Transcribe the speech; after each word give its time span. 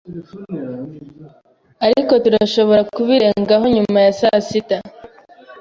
ariko 1.85 2.13
turashobora 2.23 2.81
kubirengaho 2.95 3.65
nyuma 3.75 3.99
ya 4.05 4.13
sasita. 4.19 4.77